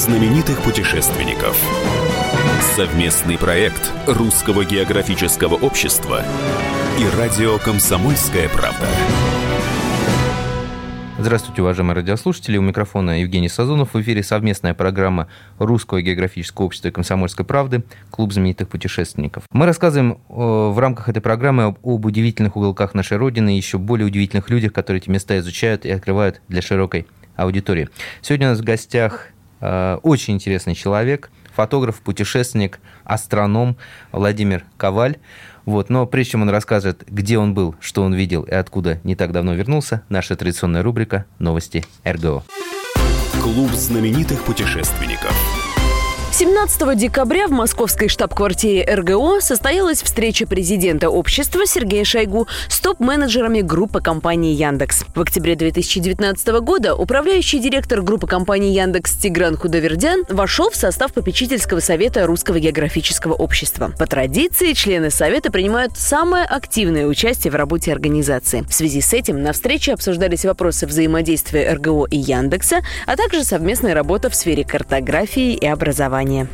знаменитых 0.00 0.62
путешественников. 0.62 1.62
Совместный 2.74 3.36
проект 3.36 3.92
Русского 4.06 4.64
географического 4.64 5.56
общества 5.56 6.22
и 6.98 7.18
радио 7.18 7.58
«Комсомольская 7.58 8.48
правда». 8.48 8.86
Здравствуйте, 11.18 11.60
уважаемые 11.60 11.96
радиослушатели. 11.96 12.56
У 12.56 12.62
микрофона 12.62 13.20
Евгений 13.20 13.50
Сазонов. 13.50 13.92
В 13.92 14.00
эфире 14.00 14.22
совместная 14.22 14.72
программа 14.72 15.28
Русского 15.58 16.00
географического 16.00 16.64
общества 16.64 16.88
и 16.88 16.92
комсомольской 16.92 17.44
правды 17.44 17.82
«Клуб 18.08 18.32
знаменитых 18.32 18.70
путешественников». 18.70 19.42
Мы 19.52 19.66
рассказываем 19.66 20.18
в 20.30 20.78
рамках 20.78 21.10
этой 21.10 21.20
программы 21.20 21.64
об, 21.64 22.06
удивительных 22.06 22.56
уголках 22.56 22.94
нашей 22.94 23.18
Родины 23.18 23.52
и 23.54 23.58
еще 23.58 23.76
более 23.76 24.06
удивительных 24.06 24.48
людях, 24.48 24.72
которые 24.72 25.02
эти 25.02 25.10
места 25.10 25.38
изучают 25.40 25.84
и 25.84 25.90
открывают 25.90 26.40
для 26.48 26.62
широкой 26.62 27.06
аудитории. 27.36 27.90
Сегодня 28.22 28.48
у 28.48 28.50
нас 28.52 28.60
в 28.60 28.64
гостях 28.64 29.26
э, 29.28 29.39
очень 29.60 30.34
интересный 30.34 30.74
человек, 30.74 31.30
фотограф, 31.54 32.00
путешественник, 32.00 32.80
астроном 33.04 33.76
Владимир 34.12 34.64
Коваль. 34.76 35.18
Вот. 35.66 35.90
Но 35.90 36.06
прежде 36.06 36.32
чем 36.32 36.42
он 36.42 36.50
расскажет, 36.50 37.04
где 37.06 37.38
он 37.38 37.54
был, 37.54 37.74
что 37.80 38.02
он 38.02 38.14
видел 38.14 38.42
и 38.42 38.52
откуда 38.52 39.00
не 39.04 39.14
так 39.14 39.32
давно 39.32 39.54
вернулся, 39.54 40.02
наша 40.08 40.36
традиционная 40.36 40.82
рубрика 40.82 41.26
«Новости 41.38 41.84
РГО». 42.04 42.44
Клуб 43.42 43.70
знаменитых 43.72 44.42
путешественников. 44.44 45.34
17 46.40 46.96
декабря 46.96 47.48
в 47.48 47.50
московской 47.50 48.08
штаб-квартире 48.08 48.86
РГО 48.94 49.40
состоялась 49.42 50.02
встреча 50.02 50.46
президента 50.46 51.10
общества 51.10 51.66
Сергея 51.66 52.02
Шойгу 52.02 52.48
с 52.66 52.80
топ-менеджерами 52.80 53.60
группы 53.60 54.00
компании 54.00 54.54
Яндекс. 54.54 55.04
В 55.14 55.20
октябре 55.20 55.54
2019 55.54 56.48
года 56.62 56.94
управляющий 56.94 57.58
директор 57.58 58.00
группы 58.00 58.26
компании 58.26 58.72
Яндекс 58.72 59.18
Тигран 59.18 59.58
Худовердян 59.58 60.24
вошел 60.30 60.70
в 60.70 60.76
состав 60.76 61.12
попечительского 61.12 61.80
совета 61.80 62.24
Русского 62.26 62.58
географического 62.58 63.34
общества. 63.34 63.92
По 63.98 64.06
традиции, 64.06 64.72
члены 64.72 65.10
совета 65.10 65.52
принимают 65.52 65.98
самое 65.98 66.46
активное 66.46 67.04
участие 67.06 67.50
в 67.50 67.56
работе 67.56 67.92
организации. 67.92 68.64
В 68.66 68.72
связи 68.72 69.02
с 69.02 69.12
этим 69.12 69.42
на 69.42 69.52
встрече 69.52 69.92
обсуждались 69.92 70.46
вопросы 70.46 70.86
взаимодействия 70.86 71.70
РГО 71.74 72.06
и 72.10 72.16
Яндекса, 72.16 72.80
а 73.06 73.16
также 73.16 73.44
совместная 73.44 73.92
работа 73.92 74.30
в 74.30 74.34
сфере 74.34 74.64
картографии 74.64 75.52
и 75.52 75.66
образования 75.66 76.29
образования. 76.30 76.48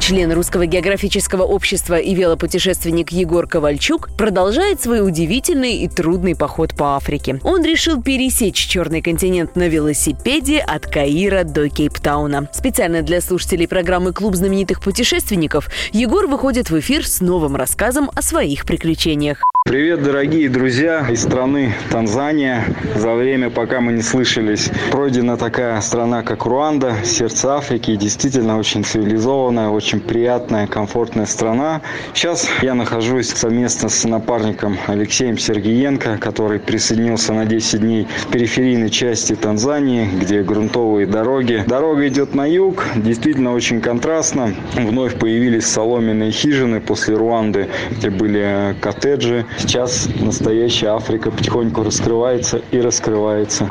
Член 0.00 0.32
Русского 0.32 0.66
географического 0.66 1.42
общества 1.42 1.98
и 1.98 2.14
велопутешественник 2.14 3.12
Егор 3.12 3.46
Ковальчук 3.46 4.10
продолжает 4.16 4.80
свой 4.80 5.06
удивительный 5.06 5.74
и 5.74 5.88
трудный 5.88 6.34
поход 6.34 6.74
по 6.74 6.96
Африке. 6.96 7.38
Он 7.44 7.62
решил 7.62 8.02
пересечь 8.02 8.56
черный 8.56 9.02
континент 9.02 9.54
на 9.54 9.68
велосипеде 9.68 10.58
от 10.58 10.86
Каира 10.86 11.44
до 11.44 11.68
Кейптауна. 11.68 12.48
Специально 12.52 13.02
для 13.02 13.20
слушателей 13.20 13.68
программы 13.68 14.12
«Клуб 14.12 14.34
знаменитых 14.34 14.80
путешественников» 14.80 15.68
Егор 15.92 16.26
выходит 16.26 16.70
в 16.70 16.80
эфир 16.80 17.06
с 17.06 17.20
новым 17.20 17.54
рассказом 17.54 18.10
о 18.12 18.22
своих 18.22 18.64
приключениях. 18.64 19.44
Привет, 19.62 20.02
дорогие 20.02 20.48
друзья 20.48 21.06
из 21.10 21.22
страны 21.22 21.74
Танзания. 21.90 22.64
За 22.96 23.12
время, 23.14 23.50
пока 23.50 23.82
мы 23.82 23.92
не 23.92 24.00
слышались, 24.00 24.70
пройдена 24.90 25.36
такая 25.36 25.78
страна, 25.82 26.22
как 26.22 26.46
Руанда, 26.46 26.94
сердце 27.04 27.56
Африки. 27.56 27.94
Действительно 27.94 28.58
очень 28.58 28.84
цивилизованная, 28.84 29.68
очень 29.68 30.00
приятная, 30.00 30.66
комфортная 30.66 31.26
страна. 31.26 31.82
Сейчас 32.14 32.48
я 32.62 32.74
нахожусь 32.74 33.28
совместно 33.28 33.90
с 33.90 34.02
напарником 34.04 34.78
Алексеем 34.86 35.36
Сергеенко, 35.36 36.16
который 36.16 36.58
присоединился 36.58 37.34
на 37.34 37.44
10 37.44 37.80
дней 37.80 38.08
в 38.22 38.28
периферийной 38.28 38.88
части 38.88 39.36
Танзании, 39.36 40.08
где 40.20 40.42
грунтовые 40.42 41.06
дороги. 41.06 41.62
Дорога 41.66 42.08
идет 42.08 42.34
на 42.34 42.46
юг, 42.46 42.86
действительно 42.96 43.52
очень 43.52 43.82
контрастно. 43.82 44.54
Вновь 44.74 45.16
появились 45.16 45.66
соломенные 45.66 46.30
хижины 46.32 46.80
после 46.80 47.14
Руанды, 47.14 47.68
где 47.90 48.08
были 48.08 48.74
коттеджи, 48.80 49.44
Сейчас 49.58 50.08
настоящая 50.20 50.88
Африка 50.88 51.30
потихоньку 51.30 51.82
раскрывается 51.82 52.60
и 52.70 52.80
раскрывается. 52.80 53.68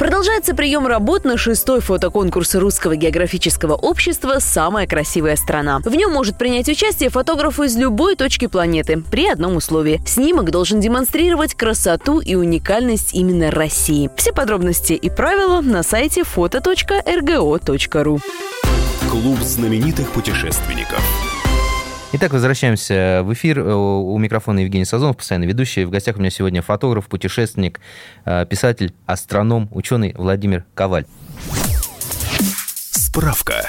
Продолжается 0.00 0.54
прием 0.54 0.86
работ 0.86 1.24
на 1.24 1.36
шестой 1.36 1.82
фотоконкурс 1.82 2.54
Русского 2.54 2.96
географического 2.96 3.74
общества 3.74 4.36
«Самая 4.38 4.86
красивая 4.86 5.36
страна». 5.36 5.80
В 5.84 5.94
нем 5.94 6.10
может 6.10 6.38
принять 6.38 6.70
участие 6.70 7.10
фотограф 7.10 7.60
из 7.60 7.76
любой 7.76 8.16
точки 8.16 8.46
планеты 8.46 9.02
при 9.10 9.28
одном 9.28 9.56
условии. 9.56 10.00
Снимок 10.06 10.50
должен 10.50 10.80
демонстрировать 10.80 11.52
красоту 11.52 12.20
и 12.20 12.34
уникальность 12.34 13.12
именно 13.12 13.50
России. 13.50 14.08
Все 14.16 14.32
подробности 14.32 14.94
и 14.94 15.10
правила 15.10 15.60
на 15.60 15.82
сайте 15.82 16.22
foto.rgo.ru. 16.22 18.20
Клуб 19.10 19.38
знаменитых 19.40 20.08
путешественников. 20.12 21.02
Итак, 22.12 22.32
возвращаемся 22.32 23.22
в 23.22 23.32
эфир. 23.34 23.60
Э, 23.60 23.72
у 23.72 24.18
микрофона 24.18 24.58
Евгений 24.58 24.84
Сазонов, 24.84 25.18
постоянно 25.18 25.44
ведущий. 25.44 25.84
В 25.84 25.90
гостях 25.90 26.16
у 26.16 26.18
меня 26.18 26.30
сегодня 26.30 26.60
фотограф, 26.60 27.06
путешественник, 27.06 27.80
э, 28.24 28.46
писатель, 28.46 28.92
астроном, 29.06 29.68
ученый 29.70 30.12
Владимир 30.16 30.64
Коваль. 30.74 31.06
Справка. 32.90 33.68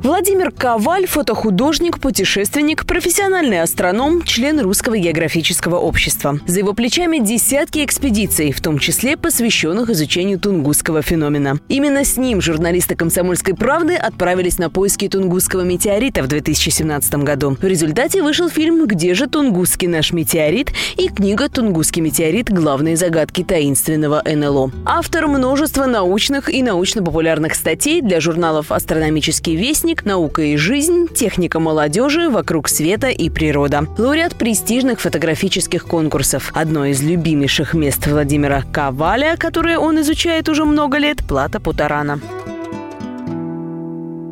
Владимир 0.00 0.52
Коваль– 0.52 1.06
фотохудожник, 1.08 1.98
путешественник, 1.98 2.86
профессиональный 2.86 3.60
астроном, 3.60 4.22
член 4.22 4.60
Русского 4.60 4.96
географического 4.96 5.76
общества. 5.76 6.38
За 6.46 6.60
его 6.60 6.72
плечами 6.72 7.18
десятки 7.18 7.84
экспедиций, 7.84 8.52
в 8.52 8.60
том 8.60 8.78
числе 8.78 9.16
посвященных 9.16 9.90
изучению 9.90 10.38
тунгусского 10.38 11.02
феномена. 11.02 11.58
Именно 11.66 12.04
с 12.04 12.16
ним 12.16 12.40
журналисты 12.40 12.94
«Комсомольской 12.94 13.54
правды» 13.54 13.96
отправились 13.96 14.58
на 14.58 14.70
поиски 14.70 15.08
тунгусского 15.08 15.62
метеорита 15.62 16.22
в 16.22 16.28
2017 16.28 17.14
году. 17.16 17.56
В 17.60 17.66
результате 17.66 18.22
вышел 18.22 18.48
фильм 18.48 18.86
«Где 18.86 19.14
же 19.14 19.26
тунгусский 19.26 19.88
наш 19.88 20.12
метеорит?» 20.12 20.72
и 20.96 21.08
книга 21.08 21.48
«Тунгусский 21.48 22.02
метеорит. 22.02 22.52
Главные 22.52 22.96
загадки 22.96 23.42
таинственного 23.42 24.22
НЛО». 24.24 24.70
Автор 24.84 25.26
множества 25.26 25.86
научных 25.86 26.48
и 26.48 26.62
научно-популярных 26.62 27.56
статей 27.56 28.00
для 28.00 28.20
журналов 28.20 28.70
«Астрономический 28.70 29.56
вестник», 29.56 29.87
«Вестник», 29.88 30.04
«Наука 30.04 30.42
и 30.42 30.56
жизнь», 30.56 31.08
«Техника 31.14 31.60
молодежи», 31.60 32.28
«Вокруг 32.28 32.68
света» 32.68 33.08
и 33.08 33.30
«Природа». 33.30 33.86
Лауреат 33.96 34.34
престижных 34.34 35.00
фотографических 35.00 35.86
конкурсов. 35.86 36.52
Одно 36.54 36.84
из 36.84 37.02
любимейших 37.02 37.72
мест 37.72 38.06
Владимира 38.06 38.64
Коваля, 38.70 39.36
которое 39.38 39.78
он 39.78 39.98
изучает 40.02 40.50
уже 40.50 40.66
много 40.66 40.98
лет, 40.98 41.24
Плата 41.26 41.58
Путарана. 41.58 42.20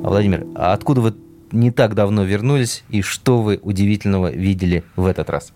Владимир, 0.03 0.47
а 0.55 0.75
откуда 0.75 1.01
вы 1.01 1.15
не 1.57 1.71
так 1.71 1.95
давно 1.95 2.25
вернулись 2.25 2.85
и 2.89 3.03
что 3.03 3.43
вы 3.43 3.59
удивительного 3.63 4.31
видели 4.31 4.85
в 4.95 5.07
этот 5.07 5.31
раз? 5.31 5.53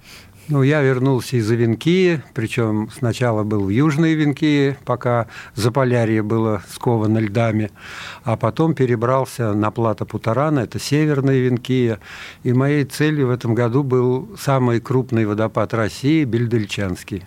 Ну, 0.50 0.64
я 0.64 0.82
вернулся 0.82 1.36
из 1.36 1.48
Авенкии, 1.48 2.22
причем 2.34 2.90
сначала 2.92 3.44
был 3.44 3.66
в 3.66 3.68
Южной 3.68 4.14
Авенкии, 4.14 4.76
пока 4.84 5.28
Заполярье 5.54 6.24
было 6.24 6.60
сковано 6.68 7.18
льдами, 7.18 7.70
а 8.24 8.36
потом 8.36 8.74
перебрался 8.74 9.52
на 9.52 9.70
плато 9.70 10.06
Путарана, 10.06 10.58
это 10.58 10.80
Северная 10.80 11.36
Авенкия, 11.36 12.00
и 12.42 12.52
моей 12.52 12.84
целью 12.84 13.28
в 13.28 13.30
этом 13.30 13.54
году 13.54 13.84
был 13.84 14.30
самый 14.40 14.80
крупный 14.80 15.24
водопад 15.24 15.72
России– 15.72 16.24
Бельдельчанский. 16.24 17.26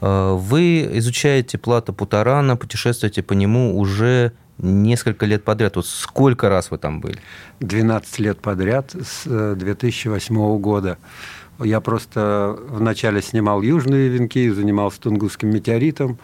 Э, 0.00 0.34
вы 0.34 0.88
изучаете 0.98 1.58
плато 1.58 1.92
Путарана, 1.92 2.56
путешествуете 2.56 3.22
по 3.22 3.34
нему 3.34 3.78
уже 3.78 4.32
несколько 4.58 5.26
лет 5.26 5.44
подряд. 5.44 5.76
Вот 5.76 5.86
сколько 5.86 6.48
раз 6.48 6.70
вы 6.70 6.78
там 6.78 7.00
были? 7.00 7.18
12 7.60 8.18
лет 8.20 8.40
подряд 8.40 8.94
с 8.94 9.54
2008 9.56 10.34
э, 10.34 10.58
года. 10.58 10.98
Я 11.58 11.80
просто 11.80 12.58
вначале 12.68 13.22
снимал 13.22 13.62
южные 13.62 14.08
венки, 14.08 14.50
занимался 14.50 15.00
Тунгусским 15.00 15.50
метеоритом, 15.50 16.18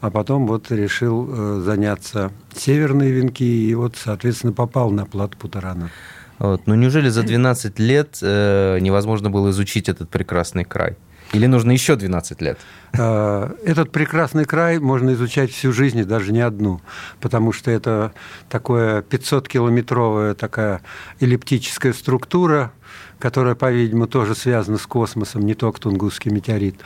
а 0.00 0.10
потом 0.10 0.46
вот 0.46 0.70
решил 0.70 1.28
э, 1.30 1.60
заняться 1.60 2.32
северные 2.54 3.12
венки, 3.12 3.44
и 3.44 3.74
вот, 3.74 3.96
соответственно, 3.96 4.52
попал 4.52 4.90
на 4.90 5.06
плат 5.06 5.36
Путарана. 5.36 5.90
Вот. 6.38 6.62
Ну 6.66 6.74
неужели 6.74 7.08
за 7.08 7.22
12 7.22 7.78
лет 7.78 8.18
э, 8.20 8.78
невозможно 8.80 9.30
было 9.30 9.50
изучить 9.50 9.88
этот 9.88 10.10
прекрасный 10.10 10.64
край? 10.64 10.96
Или 11.32 11.46
нужно 11.46 11.72
еще 11.72 11.96
12 11.96 12.42
лет? 12.42 12.58
Э, 12.92 13.50
этот 13.64 13.90
прекрасный 13.90 14.44
край 14.44 14.78
можно 14.78 15.12
изучать 15.14 15.50
всю 15.50 15.72
жизнь, 15.72 15.98
и 15.98 16.04
даже 16.04 16.32
не 16.32 16.40
одну, 16.40 16.80
потому 17.20 17.52
что 17.52 17.70
это 17.70 18.12
такое 18.50 19.02
500-километровая 19.02 20.34
такая 20.34 20.82
эллиптическая 21.20 21.94
структура, 21.94 22.72
которая, 23.18 23.54
по-видимому, 23.54 24.06
тоже 24.06 24.34
связана 24.34 24.76
с 24.76 24.86
космосом, 24.86 25.46
не 25.46 25.54
только 25.54 25.80
Тунгусский 25.80 26.30
метеорит. 26.30 26.76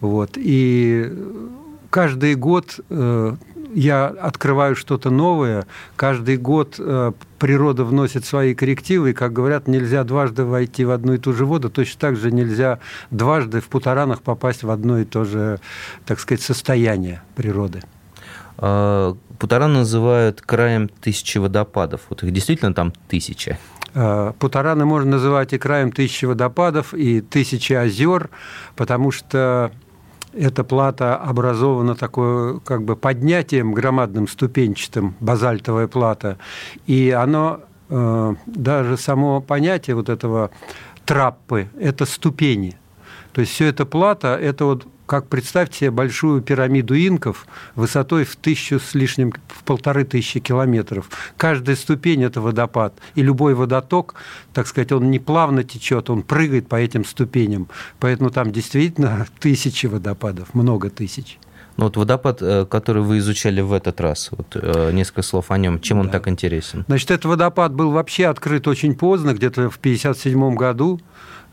Вот. 0.00 0.32
И 0.36 1.12
каждый 1.90 2.34
год 2.34 2.80
э, 2.88 3.36
я 3.74 4.06
открываю 4.06 4.76
что-то 4.76 5.10
новое. 5.10 5.66
Каждый 5.96 6.36
год 6.36 6.76
э, 6.78 7.12
природа 7.38 7.84
вносит 7.84 8.24
свои 8.24 8.54
коррективы. 8.54 9.10
И, 9.10 9.12
как 9.12 9.32
говорят, 9.32 9.68
нельзя 9.68 10.04
дважды 10.04 10.44
войти 10.44 10.84
в 10.84 10.90
одну 10.90 11.14
и 11.14 11.18
ту 11.18 11.32
же 11.32 11.44
воду. 11.44 11.70
Точно 11.70 12.00
так 12.00 12.16
же 12.16 12.30
нельзя 12.30 12.78
дважды 13.10 13.60
в 13.60 13.68
путаранах 13.68 14.22
попасть 14.22 14.62
в 14.62 14.70
одно 14.70 14.98
и 14.98 15.04
то 15.04 15.24
же, 15.24 15.60
так 16.04 16.20
сказать, 16.20 16.42
состояние 16.42 17.22
природы. 17.34 17.82
А, 18.58 19.16
Путаран 19.38 19.72
называют 19.72 20.40
краем 20.40 20.88
тысячи 20.88 21.38
водопадов. 21.38 22.02
Вот 22.08 22.22
их 22.22 22.32
действительно 22.32 22.74
там 22.74 22.92
тысяча? 23.08 23.58
А, 23.94 24.32
Путараны 24.34 24.84
можно 24.84 25.12
называть 25.12 25.52
и 25.52 25.58
краем 25.58 25.92
тысячи 25.92 26.24
водопадов, 26.24 26.94
и 26.94 27.20
тысячи 27.20 27.72
озер, 27.72 28.30
потому 28.76 29.10
что 29.10 29.72
эта 30.32 30.64
плата 30.64 31.16
образована 31.16 31.94
такой 31.94 32.60
как 32.60 32.82
бы 32.82 32.96
поднятием 32.96 33.72
громадным 33.72 34.28
ступенчатым, 34.28 35.14
базальтовая 35.20 35.88
плата, 35.88 36.38
и 36.86 37.10
оно 37.10 37.60
э, 37.88 38.34
даже 38.46 38.96
само 38.96 39.40
понятие 39.40 39.96
вот 39.96 40.08
этого 40.08 40.50
траппы– 41.04 41.68
это 41.80 42.06
ступени. 42.06 42.76
То 43.32 43.40
есть 43.40 43.52
все 43.52 43.66
это 43.66 43.86
плата– 43.86 44.38
это 44.40 44.64
вот 44.64 44.86
как 45.12 45.28
представьте 45.28 45.76
себе 45.76 45.90
большую 45.90 46.40
пирамиду 46.40 46.94
инков 46.94 47.46
высотой 47.74 48.24
в 48.24 48.34
тысячу 48.36 48.80
с 48.80 48.94
лишним, 48.94 49.34
в 49.46 49.62
полторы 49.62 50.04
тысячи 50.04 50.40
километров. 50.40 51.10
Каждая 51.36 51.76
ступень– 51.76 52.22
это 52.24 52.40
водопад. 52.40 52.94
И 53.14 53.20
любой 53.20 53.52
водоток, 53.52 54.14
так 54.54 54.66
сказать, 54.66 54.90
он 54.90 55.10
не 55.10 55.18
плавно 55.18 55.64
течет, 55.64 56.08
он 56.08 56.22
прыгает 56.22 56.66
по 56.66 56.76
этим 56.76 57.04
ступеням. 57.04 57.68
Поэтому 58.00 58.30
там 58.30 58.52
действительно 58.52 59.26
тысячи 59.38 59.84
водопадов, 59.84 60.54
много 60.54 60.88
тысяч. 60.88 61.38
Ну 61.76 61.84
вот 61.84 61.98
водопад, 61.98 62.40
э, 62.40 62.64
который 62.64 63.02
вы 63.02 63.18
изучали 63.18 63.60
в 63.60 63.74
этот 63.74 64.00
раз, 64.00 64.30
вот 64.30 64.56
э, 64.56 64.92
несколько 64.94 65.20
слов 65.20 65.50
о 65.50 65.58
нем, 65.58 65.78
чем 65.82 65.98
он 66.00 66.08
так 66.08 66.26
интересен? 66.26 66.86
Значит, 66.88 67.10
этот 67.10 67.26
водопад 67.26 67.74
был 67.74 67.90
вообще 67.90 68.28
открыт 68.28 68.66
очень 68.66 68.94
поздно, 68.94 69.34
где-то 69.34 69.68
в 69.68 69.76
1957 69.76 70.54
году. 70.54 71.00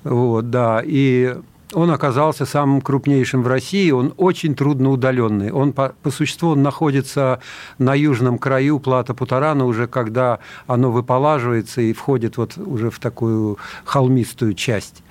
Вот, 0.06 0.50
да, 0.50 0.82
и 0.82 1.36
он 1.74 1.92
оказался 1.92 2.46
самым 2.46 2.82
крупнейшим 2.82 3.44
в 3.44 3.48
России, 3.48 3.92
он 3.92 4.14
очень 4.18 4.56
трудно 4.56 4.90
удаленный. 4.90 5.52
Он 5.52 5.74
по, 5.74 5.94
по 6.02 6.10
существу 6.10 6.50
он 6.50 6.64
находится 6.64 7.42
на 7.78 7.94
южном 7.94 8.40
краю 8.40 8.80
плата 8.80 9.14
Путарана, 9.14 9.66
уже 9.66 9.88
когда 9.88 10.40
оно 10.68 10.92
выполаживается 10.92 11.82
и 11.82 11.94
входит 11.94 12.38
вот 12.38 12.58
уже 12.58 12.90
в 12.90 13.00
такую 13.00 13.58
холмистую 13.86 14.54
часть. 14.54 15.04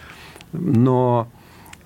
Но 0.52 1.28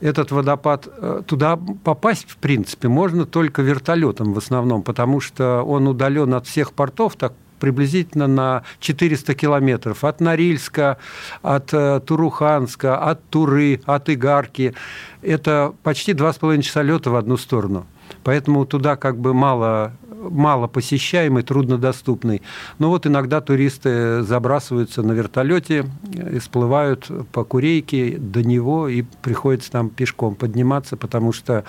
этот 0.00 0.32
водопад, 0.32 0.88
э, 0.96 1.22
туда 1.26 1.58
попасть, 1.84 2.28
в 2.28 2.36
принципе, 2.36 2.88
можно 2.88 3.24
только 3.24 3.62
вертолетом 3.62 4.32
в 4.32 4.38
основном, 4.38 4.82
потому 4.82 5.20
что 5.20 5.62
он 5.62 5.86
удален 5.86 6.34
от 6.34 6.46
всех 6.46 6.72
портов, 6.72 7.16
так 7.16 7.34
приблизительно 7.62 8.26
на 8.26 8.64
400 8.80 9.34
километров 9.36 10.02
от 10.02 10.20
Норильска, 10.20 10.98
от 11.42 11.72
э, 11.72 12.00
Туруханска, 12.04 12.98
от 12.98 13.22
Туры, 13.30 13.80
от 13.86 14.10
Игарки. 14.10 14.74
Это 15.22 15.72
почти 15.84 16.12
два 16.12 16.32
с 16.32 16.38
половиной 16.38 16.64
часа 16.64 16.82
лета 16.82 17.10
в 17.10 17.14
одну 17.14 17.36
сторону. 17.36 17.86
Поэтому 18.24 18.66
туда 18.66 18.96
как 18.96 19.16
бы 19.16 19.32
мало 19.32 19.92
мало 20.30 20.68
посещаемый, 20.68 21.42
труднодоступный. 21.42 22.42
Но 22.78 22.90
вот 22.90 23.06
иногда 23.06 23.40
туристы 23.40 24.22
забрасываются 24.22 25.02
на 25.02 25.12
вертолете, 25.12 25.86
и 26.12 26.38
всплывают 26.38 27.10
по 27.32 27.44
Курейке 27.44 28.16
до 28.18 28.42
него 28.42 28.88
и 28.88 29.02
приходится 29.22 29.70
там 29.70 29.88
пешком 29.88 30.34
подниматься, 30.34 30.96
потому 30.96 31.32
что 31.32 31.64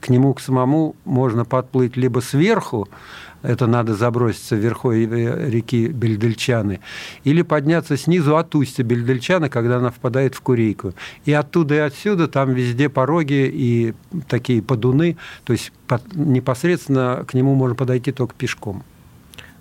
к 0.00 0.08
нему, 0.08 0.32
к 0.34 0.40
самому 0.40 0.96
можно 1.04 1.44
подплыть 1.44 1.96
либо 1.96 2.20
сверху, 2.20 2.88
это 3.42 3.66
надо 3.66 3.94
заброситься 3.94 4.56
вверху 4.56 4.92
реки 4.92 5.88
Бельдельчаны, 5.88 6.80
или 7.24 7.42
подняться 7.42 7.96
снизу 7.96 8.36
от 8.36 8.54
устья 8.54 8.82
Бельдельчана, 8.82 9.48
когда 9.48 9.76
она 9.76 9.90
впадает 9.90 10.34
в 10.34 10.40
Курейку. 10.40 10.94
И 11.24 11.32
оттуда 11.32 11.74
и 11.74 11.78
отсюда 11.78 12.28
там 12.28 12.52
везде 12.52 12.88
пороги 12.88 13.50
и 13.52 13.94
такие 14.28 14.62
подуны, 14.62 15.16
то 15.44 15.52
есть 15.52 15.72
непосредственно 16.14 17.24
к 17.26 17.34
нему 17.34 17.54
можно 17.54 17.74
подойти 17.74 18.12
только 18.12 18.34
пешком. 18.34 18.82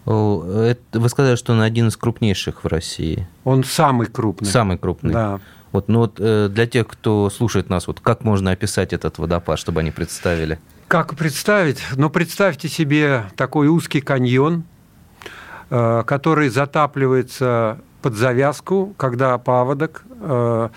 Вы 0.05 0.75
сказали, 1.09 1.35
что 1.35 1.51
он 1.51 1.61
один 1.61 1.89
из 1.89 1.97
крупнейших 1.97 2.63
в 2.63 2.67
России. 2.67 3.27
Он 3.43 3.65
самый 3.65 4.07
крупный. 4.07 4.47
Самый 4.47 4.77
крупный. 4.77 5.11
Да. 5.11 5.41
Вот, 5.73 5.89
ну 5.89 5.99
вот 5.99 6.15
э, 6.17 6.47
для 6.49 6.65
тех, 6.65 6.87
кто 6.87 7.29
слушает 7.29 7.69
нас, 7.69 7.87
вот 7.87 7.99
как 7.99 8.23
можно 8.23 8.51
описать 8.51 8.93
этот 8.93 9.17
водопад, 9.17 9.59
чтобы 9.59 9.81
они 9.81 9.91
представили? 9.91 10.59
Как 10.87 11.17
представить? 11.17 11.83
Ну, 11.97 12.09
представьте 12.09 12.69
себе 12.69 13.25
такой 13.35 13.67
узкий 13.67 13.99
каньон, 13.99 14.63
э, 15.69 16.03
который 16.07 16.47
затапливается 16.47 17.81
под 18.01 18.13
завязку, 18.13 18.93
когда 18.95 19.37
паводок. 19.37 20.05
Э, 20.19 20.69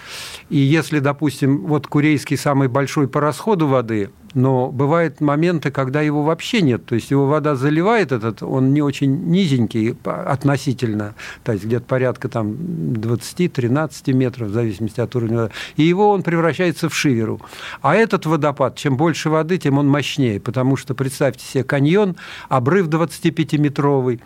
и 0.49 0.59
если, 0.59 0.99
допустим, 0.99 1.67
вот 1.67 1.87
Курейский 1.87 2.37
самый 2.37 2.69
большой 2.69 3.09
по 3.09 3.21
расходу 3.21 3.67
воды, 3.67 4.11
но 4.35 4.71
бывают 4.71 5.21
моменты, 5.21 5.71
когда 5.71 6.01
его 6.01 6.23
вообще 6.23 6.63
нет, 6.63 6.85
то 6.87 6.95
есть 6.95 7.11
его 7.11 7.27
вода 7.27 7.57
заливает 7.57 8.13
этот, 8.13 8.43
он 8.43 8.73
не 8.73 8.83
очень 8.83 9.27
низенький 9.27 9.97
относительно, 10.05 11.15
то 11.43 11.53
есть 11.53 11.65
где-то 11.65 11.85
порядка 11.85 12.29
там 12.29 12.53
20-13 12.53 14.13
метров, 14.13 14.49
в 14.49 14.53
зависимости 14.53 15.01
от 15.01 15.15
уровня 15.17 15.39
воды, 15.39 15.53
и 15.77 15.83
его 15.83 16.11
он 16.11 16.23
превращается 16.23 16.89
в 16.89 16.95
шиверу. 16.95 17.41
А 17.83 17.97
этот 17.97 18.27
водопад, 18.27 18.77
чем 18.77 18.97
больше 18.97 19.31
воды, 19.31 19.59
тем 19.59 19.79
он 19.79 19.89
мощнее, 19.89 20.41
потому 20.41 20.77
что, 20.77 20.95
представьте 20.95 21.45
себе, 21.45 21.65
каньон, 21.65 22.17
обрыв 22.49 22.89
25-метровый, 22.89 24.21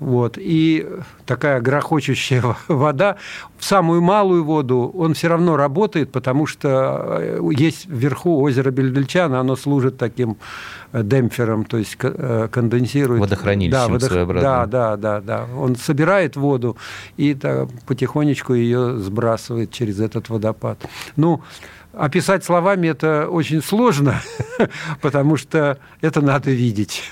вот, 0.00 0.36
и 0.38 0.86
такая 1.26 1.60
грохочущая 1.60 2.42
вода, 2.68 3.16
в 3.58 3.64
самую 3.64 4.02
малую 4.02 4.44
воду 4.44 4.53
он 4.62 5.14
все 5.14 5.28
равно 5.28 5.56
работает, 5.56 6.12
потому 6.12 6.46
что 6.46 7.18
э, 7.20 7.40
есть 7.52 7.86
вверху 7.86 8.40
озеро 8.40 8.70
Бельдельчана, 8.70 9.40
оно 9.40 9.56
служит 9.56 9.96
таким 9.98 10.36
э, 10.92 11.02
демпфером, 11.02 11.64
то 11.64 11.78
есть 11.78 11.96
э, 12.00 12.48
конденсирует. 12.50 13.20
Водохранилищем 13.20 13.98
да, 13.98 14.16
водох... 14.24 14.42
да, 14.42 14.66
да, 14.66 14.96
да, 14.96 15.20
да. 15.20 15.46
Он 15.56 15.76
собирает 15.76 16.36
воду 16.36 16.76
и 17.16 17.34
так, 17.34 17.68
потихонечку 17.86 18.54
ее 18.54 18.98
сбрасывает 18.98 19.70
через 19.70 20.00
этот 20.00 20.28
водопад. 20.28 20.78
Ну, 21.16 21.42
описать 21.92 22.44
словами 22.44 22.88
это 22.88 23.28
очень 23.28 23.62
сложно, 23.62 24.20
потому 25.00 25.36
что 25.36 25.78
это 26.00 26.20
надо 26.20 26.50
видеть. 26.50 27.02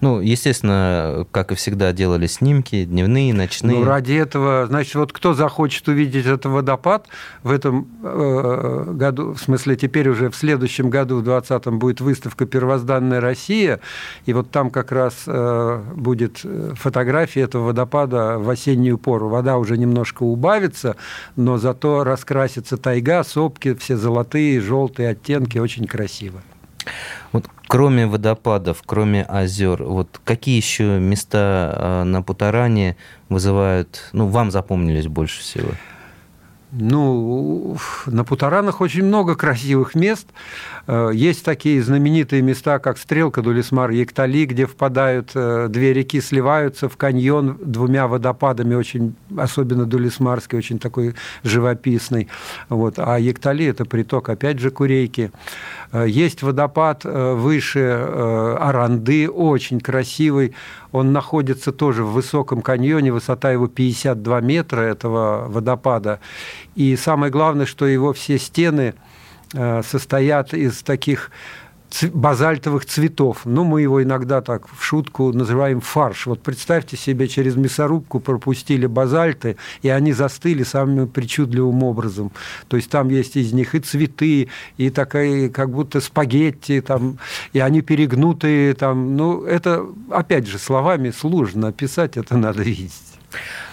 Ну, 0.00 0.20
естественно, 0.20 1.26
как 1.30 1.52
и 1.52 1.54
всегда, 1.54 1.92
делали 1.92 2.26
снимки, 2.26 2.84
дневные, 2.84 3.32
ночные. 3.34 3.78
Ну, 3.78 3.84
ради 3.84 4.14
этого, 4.14 4.66
значит, 4.66 4.94
вот 4.94 5.12
кто 5.12 5.34
захочет 5.34 5.88
увидеть 5.88 6.26
этот 6.26 6.46
водопад 6.46 7.06
в 7.42 7.50
этом 7.50 7.88
э, 8.02 8.92
году, 8.92 9.34
в 9.34 9.38
смысле, 9.38 9.76
теперь 9.76 10.08
уже 10.08 10.30
в 10.30 10.36
следующем 10.36 10.90
году, 10.90 11.20
в 11.20 11.28
2020-м, 11.28 11.78
будет 11.78 12.00
выставка 12.00 12.46
«Первозданная 12.46 13.20
Россия», 13.20 13.80
и 14.26 14.32
вот 14.32 14.50
там 14.50 14.70
как 14.70 14.92
раз 14.92 15.24
э, 15.26 15.82
будет 15.94 16.44
фотография 16.74 17.42
этого 17.42 17.66
водопада 17.66 18.38
в 18.38 18.48
осеннюю 18.48 18.98
пору. 18.98 19.28
Вода 19.28 19.56
уже 19.56 19.76
немножко 19.76 20.22
убавится, 20.22 20.96
но 21.36 21.58
зато 21.58 22.04
раскрасится 22.04 22.76
тайга, 22.76 23.24
сопки, 23.24 23.74
все 23.74 23.96
золотые, 23.96 24.60
желтые 24.60 25.10
оттенки, 25.10 25.58
очень 25.58 25.86
красиво. 25.86 26.40
Вот 27.32 27.46
кроме 27.66 28.06
водопадов, 28.06 28.82
кроме 28.84 29.22
озер, 29.22 29.82
вот 29.82 30.20
какие 30.24 30.56
еще 30.56 30.98
места 30.98 31.72
а, 31.74 32.04
на 32.04 32.22
Путаране 32.22 32.96
вызывают, 33.28 34.08
ну, 34.12 34.26
вам 34.26 34.50
запомнились 34.50 35.06
больше 35.06 35.40
всего? 35.40 35.70
Ну, 36.72 37.76
на 38.06 38.24
Путаранах 38.24 38.80
очень 38.80 39.04
много 39.04 39.36
красивых 39.36 39.94
мест. 39.94 40.26
Э, 40.86 41.10
есть 41.14 41.44
такие 41.44 41.82
знаменитые 41.82 42.42
места, 42.42 42.80
как 42.80 42.98
Стрелка, 42.98 43.40
Дулисмар, 43.40 43.90
Ектали, 43.90 44.44
где 44.46 44.66
впадают, 44.66 45.30
э, 45.34 45.68
две 45.70 45.92
реки 45.92 46.20
сливаются 46.20 46.88
в 46.88 46.96
каньон 46.96 47.56
двумя 47.64 48.08
водопадами, 48.08 48.74
очень, 48.74 49.14
особенно 49.36 49.86
Дулисмарский, 49.86 50.58
очень 50.58 50.78
такой 50.78 51.14
живописный. 51.44 52.28
Вот. 52.68 52.98
А 52.98 53.18
Ектали– 53.18 53.64
это 53.66 53.84
приток, 53.84 54.28
опять 54.28 54.58
же, 54.58 54.70
Курейки. 54.70 55.30
Э, 55.92 56.06
есть 56.08 56.42
водопад 56.42 57.04
выше 57.04 57.80
Аранды, 58.60 59.28
очень 59.28 59.80
красивый. 59.80 60.54
Он 60.92 61.12
находится 61.12 61.72
тоже 61.72 62.04
в 62.04 62.12
высоком 62.12 62.62
каньоне, 62.62 63.12
высота 63.12 63.50
его 63.50 63.68
52 63.68 64.40
метра, 64.40 64.80
этого 64.80 65.46
водопада. 65.48 66.20
И 66.74 66.96
самое 66.96 67.30
главное, 67.30 67.66
что 67.66 67.86
его 67.86 68.12
все 68.12 68.38
стены 68.38 68.94
э, 69.52 69.82
состоят 69.82 70.54
из 70.54 70.82
таких 70.82 71.30
базальтовых 72.12 72.84
цветов. 72.84 73.42
Ну, 73.44 73.64
мы 73.64 73.82
его 73.82 74.02
иногда 74.02 74.40
так 74.40 74.68
в 74.68 74.82
шутку 74.82 75.32
называем 75.32 75.80
фарш. 75.80 76.26
Вот 76.26 76.42
представьте 76.42 76.96
себе, 76.96 77.28
через 77.28 77.56
мясорубку 77.56 78.20
пропустили 78.20 78.86
базальты, 78.86 79.56
и 79.82 79.88
они 79.88 80.12
застыли 80.12 80.62
самым 80.62 81.08
причудливым 81.08 81.82
образом. 81.82 82.30
То 82.68 82.76
есть 82.76 82.90
там 82.90 83.08
есть 83.08 83.36
из 83.36 83.52
них 83.52 83.74
и 83.74 83.80
цветы, 83.80 84.48
и 84.76 84.90
такая, 84.90 85.48
как 85.48 85.70
будто 85.70 86.00
спагетти, 86.00 86.80
там, 86.80 87.18
и 87.52 87.60
они 87.60 87.82
перегнутые. 87.82 88.74
Там, 88.74 89.16
ну, 89.16 89.44
это, 89.44 89.86
опять 90.10 90.46
же, 90.46 90.58
словами 90.58 91.10
сложно 91.10 91.68
описать, 91.68 92.16
это 92.16 92.36
надо 92.36 92.62
видеть. 92.62 93.15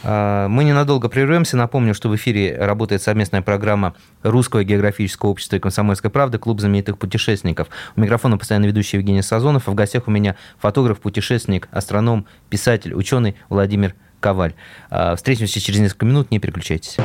А, 0.04 0.48
мы 0.48 0.64
ненадолго 0.64 1.10
прервемся. 1.10 1.58
Напомню, 1.58 1.94
что 1.94 2.10
в 2.10 2.16
эфире 2.16 2.56
работает 2.58 3.02
совместная 3.02 3.42
программа 3.42 3.96
Русского 4.22 4.64
географического 4.64 5.30
общества 5.30 5.56
и 5.56 5.60
комсомольской 5.60 6.10
правды 6.10 6.38
«Клуб 6.38 6.60
знаменитых 6.60 6.98
путешественников». 6.98 7.68
У 7.96 8.02
микрофона 8.02 8.38
постоянно 8.38 8.66
ведущий 8.66 8.98
Евгений 8.98 9.22
Сазонов, 9.22 9.68
а 9.68 9.72
в 9.72 9.76
гостях 9.76 10.08
у 10.08 10.12
меня 10.12 10.36
фотограф, 10.60 11.00
путешественник, 11.00 11.68
астроном, 11.72 12.26
писатель, 12.50 12.94
ученый 12.94 13.36
Владимир 13.50 13.96
Коваль. 14.20 14.54
А, 14.90 15.16
встретимся 15.16 15.60
через 15.60 15.80
несколько 15.80 16.06
минут, 16.06 16.32
не 16.32 16.40
переключайтесь. 16.40 16.98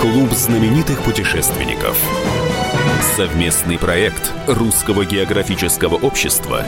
Клуб 0.00 0.30
знаменитых 0.32 1.02
путешественников. 1.02 1.98
Совместный 3.00 3.78
проект 3.78 4.32
Русского 4.46 5.04
географического 5.04 5.94
общества 5.94 6.64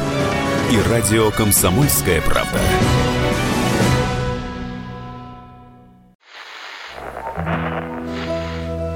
и 0.71 0.91
радио 0.91 1.31
«Комсомольская 1.31 2.21
правда». 2.21 2.61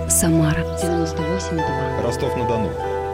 Самара 0.09 0.61
98,2. 0.83 2.03
Ростов-на-Дону. 2.03 2.71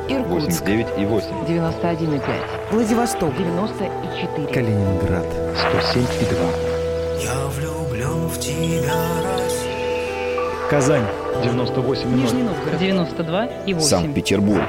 Иркутск 0.08 0.62
89,8. 0.64 1.46
91,5. 1.46 2.72
Владивосток 2.72 3.36
94. 3.36 4.46
Калининград. 4.52 5.26
107,2. 5.54 7.22
Я 7.22 7.46
влюблен 7.48 8.28
в 8.28 8.38
тебя, 8.38 8.94
Россия. 9.38 10.68
Казань. 10.70 11.06
98,0. 11.44 12.14
Нижний 12.14 12.42
Новгород 12.42 12.78
92 12.78 13.46
и 13.66 13.74
8. 13.74 13.88
Санкт-Петербург. 13.88 14.62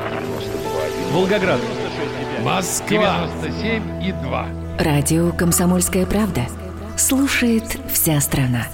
Волгоград. 1.11 1.59
Москва. 2.43 3.27
97 3.43 4.03
и 4.03 4.11
2. 4.11 4.47
Радио 4.79 5.31
«Комсомольская 5.31 6.05
правда». 6.05 6.41
Слушает 6.97 7.77
вся 7.91 8.19
страна. 8.21 8.67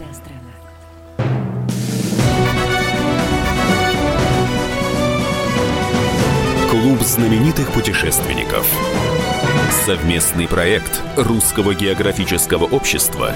Клуб 6.70 7.02
знаменитых 7.02 7.72
путешественников. 7.72 8.68
Совместный 9.86 10.48
проект 10.48 11.02
Русского 11.16 11.74
географического 11.74 12.66
общества 12.66 13.34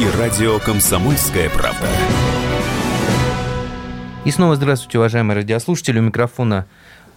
и 0.00 0.18
радио 0.18 0.58
«Комсомольская 0.58 1.50
правда». 1.50 1.86
И 4.24 4.30
снова 4.30 4.56
здравствуйте, 4.56 4.96
уважаемые 4.96 5.36
радиослушатели. 5.36 5.98
У 5.98 6.02
микрофона 6.02 6.64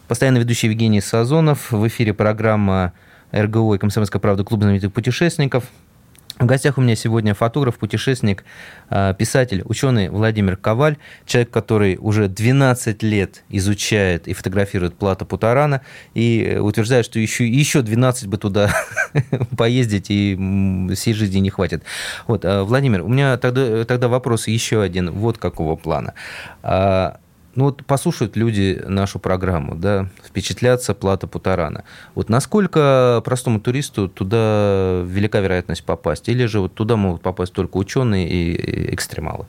постоянно 0.09 0.39
ведущий 0.39 0.67
Евгений 0.67 0.99
Сазонов. 0.99 1.71
В 1.71 1.87
эфире 1.87 2.13
программа 2.13 2.91
РГО 3.31 3.75
и 3.75 3.77
«Комсомольская 3.77 4.19
правда. 4.19 4.43
Клуб 4.43 4.61
знаменитых 4.61 4.91
путешественников». 4.91 5.63
В 6.39 6.46
гостях 6.46 6.77
у 6.77 6.82
меня 6.82 6.96
сегодня 6.96 7.34
фотограф, 7.34 7.79
путешественник, 7.79 8.44
э, 8.91 9.15
писатель, 9.17 9.63
ученый 9.65 10.10
Владимир 10.10 10.56
Коваль, 10.56 10.98
человек, 11.25 11.50
который 11.50 11.98
уже 12.00 12.27
12 12.27 13.01
лет 13.01 13.44
изучает 13.50 14.27
и 14.27 14.34
фотографирует 14.34 14.96
Плата 14.96 15.25
Путарана 15.25 15.82
и 16.13 16.60
утверждает, 16.62 17.06
что 17.06 17.17
еще, 17.17 17.48
еще 17.48 17.82
12 17.82 18.27
бы 18.27 18.38
туда 18.38 18.72
поездить 19.58 20.08
и 20.10 20.36
всей 20.94 21.15
жизни 21.15 21.39
не 21.39 21.50
хватит. 21.50 21.82
Вот, 22.27 22.46
э, 22.46 22.62
Владимир, 22.62 23.01
у 23.01 23.08
меня 23.08 23.38
тогда, 23.38 23.84
тогда 23.86 24.08
вопрос 24.08 24.48
еще 24.48 24.84
один, 24.84 25.10
вот 25.10 25.39
какого 25.39 25.75
плана. 25.75 26.13
Ну 27.57 27.65
вот 27.65 27.83
послушают 27.87 28.37
люди 28.37 28.83
нашу 28.85 29.17
программу, 29.17 29.73
да, 29.73 30.09
впечатлятся 30.23 30.93
плата 30.93 31.25
Путарана. 31.25 31.85
Вот 32.13 32.29
насколько 32.29 33.19
простому 33.25 33.59
туристу 33.59 34.07
туда 34.07 35.01
велика 35.03 35.39
вероятность 35.39 35.83
попасть? 35.83 36.29
Или 36.29 36.45
же 36.45 36.59
вот 36.59 36.75
туда 36.75 36.97
могут 36.97 37.23
попасть 37.23 37.53
только 37.53 37.77
ученые 37.77 38.29
и 38.29 38.93
экстремалы? 38.93 39.47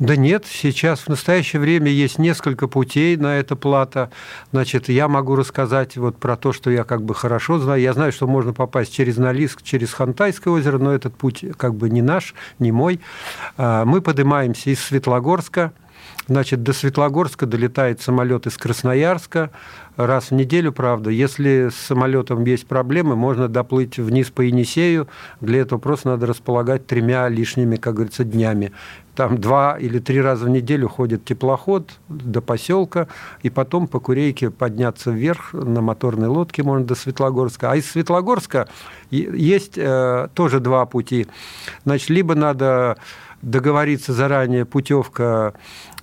Да 0.00 0.16
нет, 0.16 0.44
сейчас 0.44 1.02
в 1.02 1.08
настоящее 1.08 1.60
время 1.60 1.88
есть 1.88 2.18
несколько 2.18 2.66
путей 2.66 3.16
на 3.16 3.38
это 3.38 3.54
плата. 3.54 4.10
Значит, 4.50 4.88
я 4.88 5.06
могу 5.06 5.36
рассказать 5.36 5.96
вот 5.96 6.18
про 6.18 6.36
то, 6.36 6.52
что 6.52 6.72
я 6.72 6.82
как 6.82 7.02
бы 7.02 7.14
хорошо 7.14 7.60
знаю. 7.60 7.80
Я 7.80 7.92
знаю, 7.92 8.10
что 8.10 8.26
можно 8.26 8.54
попасть 8.54 8.92
через 8.92 9.18
Налиск, 9.18 9.62
через 9.62 9.94
Хантайское 9.94 10.52
озеро, 10.52 10.78
но 10.78 10.92
этот 10.92 11.14
путь 11.14 11.44
как 11.56 11.76
бы 11.76 11.90
не 11.90 12.02
наш, 12.02 12.34
не 12.58 12.72
мой. 12.72 12.98
А, 13.56 13.84
мы 13.84 14.02
поднимаемся 14.02 14.70
из 14.70 14.80
Светлогорска, 14.80 15.72
Значит, 16.28 16.62
до 16.64 16.72
Светлогорска 16.72 17.46
долетает 17.46 18.00
самолет 18.00 18.46
из 18.46 18.56
Красноярска 18.56 19.50
раз 19.96 20.30
в 20.30 20.34
неделю, 20.34 20.72
правда. 20.72 21.10
Если 21.10 21.68
с 21.70 21.76
самолетом 21.76 22.44
есть 22.44 22.66
проблемы, 22.66 23.14
можно 23.14 23.48
доплыть 23.48 23.98
вниз 23.98 24.30
по 24.30 24.40
Енисею. 24.40 25.08
Для 25.40 25.60
этого 25.60 25.78
просто 25.78 26.08
надо 26.08 26.26
располагать 26.26 26.86
тремя 26.86 27.28
лишними, 27.28 27.76
как 27.76 27.94
говорится, 27.94 28.24
днями. 28.24 28.72
Там 29.14 29.38
два 29.38 29.78
или 29.78 29.98
три 29.98 30.20
раза 30.20 30.44
в 30.44 30.48
неделю 30.50 30.88
ходит 30.88 31.24
теплоход 31.24 31.92
до 32.08 32.42
поселка, 32.42 33.08
и 33.42 33.48
потом 33.48 33.86
по 33.86 33.98
Курейке 33.98 34.50
подняться 34.50 35.10
вверх 35.10 35.54
на 35.54 35.80
моторной 35.80 36.28
лодке 36.28 36.62
можно 36.62 36.84
до 36.84 36.94
Светлогорска. 36.94 37.70
А 37.70 37.76
из 37.76 37.90
Светлогорска 37.90 38.68
есть 39.10 39.78
э, 39.78 40.28
тоже 40.34 40.60
два 40.60 40.84
пути. 40.84 41.28
Значит, 41.84 42.10
либо 42.10 42.34
надо 42.34 42.98
договориться 43.42 44.12
заранее 44.12 44.64
путевка 44.64 45.54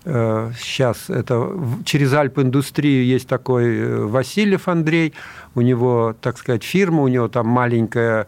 сейчас 0.05 1.09
э, 1.09 1.19
это 1.19 1.57
через 1.85 2.13
Альп-индустрию 2.13 3.05
есть 3.05 3.27
такой 3.27 3.77
э, 3.77 3.97
Васильев 4.03 4.67
Андрей, 4.67 5.13
у 5.55 5.61
него, 5.61 6.15
так 6.19 6.37
сказать, 6.37 6.63
фирма, 6.63 7.03
у 7.03 7.07
него 7.07 7.27
там 7.27 7.47
маленькая 7.47 8.27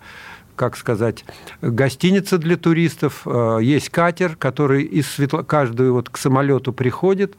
как 0.56 0.78
сказать, 0.78 1.26
гостиница 1.62 2.38
для 2.38 2.56
туристов, 2.56 3.24
э, 3.26 3.60
есть 3.62 3.90
катер, 3.90 4.38
который 4.38 4.84
из 4.84 5.08
светло... 5.08 5.44
каждую 5.44 5.94
вот 5.94 6.10
к 6.10 6.18
самолету 6.18 6.72
приходит, 6.72 7.36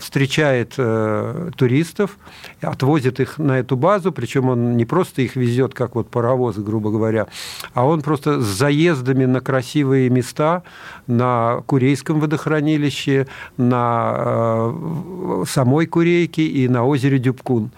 встречает 0.00 0.74
э, 0.78 1.50
туристов, 1.56 2.18
отвозит 2.60 3.20
их 3.20 3.38
на 3.38 3.58
эту 3.58 3.76
базу, 3.76 4.12
причем 4.12 4.48
он 4.48 4.76
не 4.76 4.84
просто 4.84 5.22
их 5.22 5.36
везет, 5.36 5.74
как 5.74 5.94
вот 5.94 6.08
паровоз, 6.08 6.56
грубо 6.56 6.90
говоря, 6.90 7.26
а 7.74 7.86
он 7.86 8.02
просто 8.02 8.40
с 8.40 8.44
заездами 8.44 9.24
на 9.24 9.40
красивые 9.40 10.08
места, 10.10 10.62
на 11.06 11.62
Курейском 11.66 12.20
водохранилище, 12.20 13.26
на 13.56 14.12
э, 14.16 15.44
самой 15.48 15.86
Курейке 15.86 16.46
и 16.46 16.68
на 16.68 16.84
озере 16.84 17.18
Дюбкун. 17.18 17.70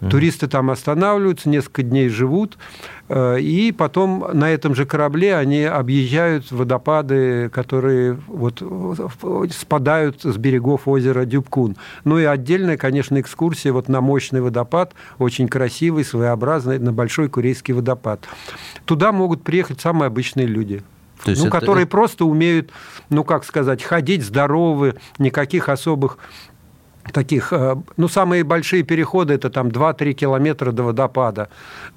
Mm-hmm. 0.00 0.10
Туристы 0.10 0.48
там 0.48 0.70
останавливаются, 0.70 1.48
несколько 1.48 1.82
дней 1.82 2.08
живут, 2.08 2.56
Э, 3.05 3.05
и 3.08 3.74
потом 3.76 4.26
на 4.32 4.50
этом 4.50 4.74
же 4.74 4.84
корабле 4.84 5.36
они 5.36 5.62
объезжают 5.62 6.50
водопады, 6.50 7.48
которые 7.50 8.18
вот 8.26 8.62
спадают 9.52 10.22
с 10.22 10.36
берегов 10.36 10.88
озера 10.88 11.24
Дюбкун. 11.24 11.76
Ну 12.04 12.18
и 12.18 12.24
отдельная, 12.24 12.76
конечно, 12.76 13.20
экскурсия 13.20 13.72
вот 13.72 13.88
на 13.88 14.00
мощный 14.00 14.40
водопад, 14.40 14.94
очень 15.18 15.48
красивый, 15.48 16.04
своеобразный, 16.04 16.78
на 16.78 16.92
Большой 16.92 17.28
Курейский 17.28 17.74
водопад. 17.74 18.20
Туда 18.84 19.12
могут 19.12 19.42
приехать 19.42 19.80
самые 19.80 20.08
обычные 20.08 20.46
люди. 20.46 20.82
То 21.24 21.30
есть 21.30 21.42
ну, 21.42 21.48
это... 21.48 21.60
которые 21.60 21.86
просто 21.86 22.24
умеют, 22.24 22.70
ну, 23.08 23.24
как 23.24 23.44
сказать, 23.44 23.82
ходить 23.82 24.24
здоровы, 24.24 24.96
никаких 25.18 25.68
особых 25.68 26.18
таких, 27.12 27.52
э, 27.52 27.76
ну, 27.96 28.08
самые 28.08 28.44
большие 28.44 28.82
переходы 28.82 29.34
это 29.34 29.50
там 29.50 29.68
2-3 29.68 30.12
километра 30.14 30.72
до 30.72 30.82
водопада, 30.82 31.48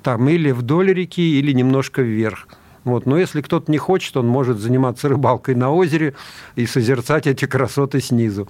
там 0.04 0.30
или 0.30 0.51
вдоль 0.51 0.94
реки, 0.94 1.39
или 1.39 1.54
немножко 1.54 2.01
вверх. 2.01 2.48
Вот. 2.83 3.05
Но 3.05 3.17
если 3.17 3.41
кто-то 3.41 3.71
не 3.71 3.77
хочет, 3.77 4.15
он 4.17 4.27
может 4.27 4.59
заниматься 4.59 5.09
рыбалкой 5.09 5.55
на 5.55 5.71
озере 5.71 6.15
и 6.55 6.65
созерцать 6.65 7.27
эти 7.27 7.45
красоты 7.45 8.01
снизу. 8.01 8.48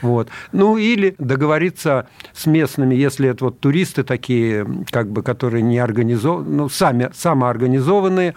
Вот. 0.00 0.28
Ну 0.52 0.76
или 0.76 1.14
договориться 1.18 2.08
с 2.32 2.46
местными, 2.46 2.94
если 2.94 3.28
это 3.28 3.46
вот 3.46 3.60
туристы 3.60 4.02
такие, 4.04 4.66
как 4.90 5.10
бы, 5.10 5.22
которые 5.22 5.62
не 5.62 5.78
организованы, 5.78 6.48
ну, 6.48 6.68
сами, 6.68 7.10
самоорганизованные, 7.12 8.34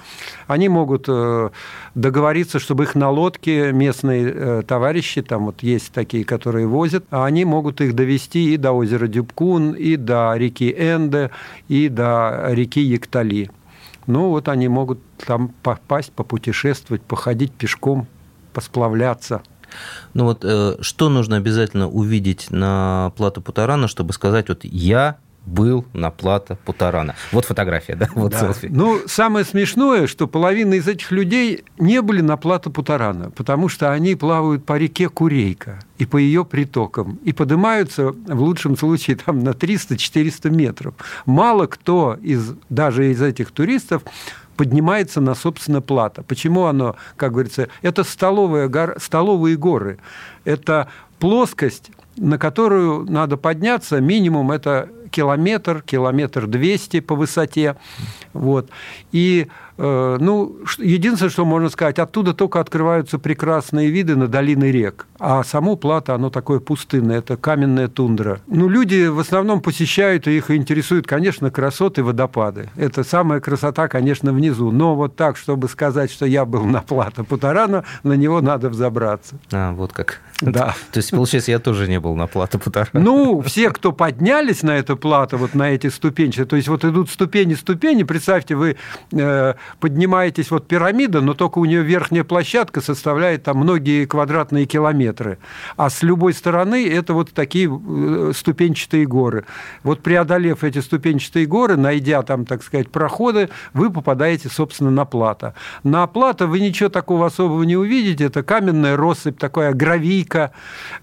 они 0.47 0.69
могут 0.69 1.05
э, 1.07 1.49
договориться, 1.93 2.59
чтобы 2.59 2.83
их 2.83 2.95
на 2.95 3.09
лодке 3.09 3.71
местные 3.71 4.31
э, 4.33 4.63
товарищи, 4.67 5.21
там 5.21 5.45
вот 5.45 5.63
есть 5.63 5.91
такие, 5.91 6.23
которые 6.23 6.67
возят, 6.67 7.05
а 7.11 7.25
они 7.25 7.45
могут 7.45 7.81
их 7.81 7.93
довести 7.93 8.53
и 8.53 8.57
до 8.57 8.71
озера 8.71 9.07
Дюбкун, 9.07 9.73
и 9.73 9.95
до 9.95 10.33
реки 10.35 10.71
Энде, 10.71 11.31
и 11.67 11.89
до 11.89 12.47
реки 12.49 12.81
Ектали. 12.81 13.49
Ну, 14.07 14.29
вот 14.29 14.47
они 14.47 14.67
могут 14.67 14.99
там 15.25 15.49
попасть, 15.63 16.11
попутешествовать, 16.11 17.01
походить 17.01 17.51
пешком, 17.51 18.07
посплавляться. 18.53 19.41
Ну 20.13 20.25
вот 20.25 20.43
э, 20.43 20.77
что 20.81 21.09
нужно 21.09 21.37
обязательно 21.37 21.89
увидеть 21.89 22.51
на 22.51 23.11
плату 23.17 23.41
Путарана, 23.41 23.87
чтобы 23.87 24.13
сказать, 24.13 24.47
вот 24.47 24.63
я 24.63 25.17
был 25.45 25.85
на 25.93 26.11
плато 26.11 26.57
Путарана. 26.65 27.15
Вот 27.31 27.45
фотография, 27.45 27.95
да? 27.95 28.07
Вот 28.15 28.31
Да. 28.31 28.39
селфи. 28.39 28.67
Ну, 28.71 29.01
самое 29.07 29.45
смешное, 29.45 30.07
что 30.07 30.27
половина 30.27 30.75
из 30.75 30.87
этих 30.87 31.11
людей 31.11 31.63
не 31.77 32.01
были 32.01 32.21
на 32.21 32.37
плато 32.37 32.69
Путарана, 32.69 33.29
потому 33.31 33.69
что 33.69 33.91
они 33.91 34.15
плавают 34.15 34.65
по 34.65 34.77
реке 34.77 35.09
Курейка 35.09 35.79
и 35.97 36.05
по 36.05 36.17
ее 36.17 36.45
притокам, 36.45 37.19
и 37.23 37.31
поднимаются 37.31 38.11
в 38.11 38.41
лучшем 38.41 38.77
случае 38.77 39.17
там 39.17 39.43
на 39.43 39.49
300-400 39.49 40.49
метров. 40.49 40.95
Мало 41.25 41.67
кто 41.67 42.17
из, 42.21 42.53
даже 42.69 43.11
из 43.11 43.21
этих 43.21 43.51
туристов 43.51 44.03
поднимается 44.57 45.21
на, 45.21 45.35
собственно, 45.35 45.81
плато. 45.81 46.23
Почему 46.23 46.65
оно, 46.65 46.95
как 47.17 47.33
говорится, 47.33 47.67
это 47.81 48.03
столовая 48.03 48.67
гор, 48.67 48.95
столовые 48.99 49.57
горы. 49.57 49.99
Это 50.45 50.87
плоскость, 51.19 51.91
на 52.17 52.37
которую 52.37 53.05
надо 53.09 53.37
подняться, 53.37 53.99
минимум 53.99 54.51
это 54.51 54.89
километр, 55.15 55.81
километр 55.81 56.45
200 56.45 56.99
по 56.99 57.15
высоте. 57.15 57.77
Вот. 58.33 58.69
И, 59.13 59.47
э, 59.77 60.17
ну, 60.19 60.57
единственное, 60.77 61.29
что 61.29 61.45
можно 61.45 61.69
сказать, 61.69 61.99
оттуда 61.99 62.33
только 62.33 62.59
открываются 62.59 63.17
прекрасные 63.17 63.89
виды 63.89 64.17
на 64.17 64.27
долины 64.27 64.71
рек. 64.71 65.07
А 65.17 65.43
само 65.45 65.77
плато, 65.77 66.13
оно 66.13 66.29
такое 66.29 66.59
пустынное, 66.59 67.19
это 67.19 67.37
каменная 67.37 67.87
тундра. 67.87 68.39
Ну, 68.47 68.67
люди 68.67 69.07
в 69.07 69.19
основном 69.19 69.61
посещают, 69.61 70.27
и 70.27 70.35
их 70.35 70.51
интересуют, 70.51 71.07
конечно, 71.07 71.49
красоты 71.49 72.03
водопады. 72.03 72.69
Это 72.75 73.05
самая 73.05 73.39
красота, 73.39 73.87
конечно, 73.87 74.33
внизу. 74.33 74.71
Но 74.71 74.95
вот 74.95 75.15
так, 75.15 75.37
чтобы 75.37 75.69
сказать, 75.69 76.11
что 76.11 76.25
я 76.25 76.43
был 76.43 76.65
на 76.65 76.81
плато 76.81 77.23
Путарана, 77.23 77.85
на 78.03 78.13
него 78.13 78.41
надо 78.41 78.69
взобраться. 78.69 79.35
А, 79.53 79.71
вот 79.71 79.93
как. 79.93 80.19
Да. 80.41 80.75
То 80.91 80.97
есть, 80.97 81.11
получается, 81.11 81.51
я 81.51 81.59
тоже 81.59 81.87
не 81.87 81.99
был 81.99 82.15
на 82.15 82.27
плато 82.27 82.59
Путарана. 82.59 82.99
Ну, 82.99 83.41
все, 83.41 83.69
кто 83.71 83.93
поднялись 83.93 84.63
на 84.63 84.71
это 84.71 84.95
плато, 84.97 85.37
вот 85.37 85.53
на 85.53 85.71
эти 85.71 85.87
ступенчатые, 85.87 86.45
то 86.45 86.55
есть 86.57 86.67
вот 86.67 86.83
идут 86.83 87.09
ступени, 87.09 87.53
ступени, 87.53 88.03
представьте, 88.03 88.55
вы 88.55 88.75
э, 89.13 89.53
поднимаетесь, 89.79 90.51
вот 90.51 90.67
пирамида, 90.67 91.21
но 91.21 91.33
только 91.33 91.59
у 91.59 91.65
нее 91.65 91.83
верхняя 91.83 92.25
площадка 92.25 92.81
составляет 92.81 93.43
там 93.43 93.57
многие 93.57 94.05
квадратные 94.05 94.65
километры, 94.65 95.37
а 95.77 95.89
с 95.89 96.03
любой 96.03 96.33
стороны 96.33 96.85
это 96.87 97.13
вот 97.13 97.31
такие 97.31 97.69
э, 97.69 98.31
ступенчатые 98.35 99.05
горы. 99.05 99.45
Вот 99.83 100.01
преодолев 100.01 100.63
эти 100.65 100.79
ступенчатые 100.79 101.45
горы, 101.45 101.77
найдя 101.77 102.23
там, 102.23 102.45
так 102.45 102.61
сказать, 102.61 102.89
проходы, 102.89 103.49
вы 103.73 103.89
попадаете, 103.89 104.49
собственно, 104.49 104.91
на 104.91 105.05
плато. 105.05 105.53
На 105.83 106.07
плато 106.07 106.45
вы 106.47 106.59
ничего 106.59 106.89
такого 106.89 107.27
особого 107.27 107.63
не 107.63 107.77
увидите, 107.77 108.25
это 108.25 108.43
каменная 108.43 108.97
россыпь, 108.97 109.39
такая 109.39 109.71
гравийка, 109.73 110.24